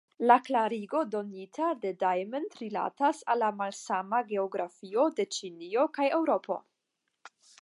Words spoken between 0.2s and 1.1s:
La klarigo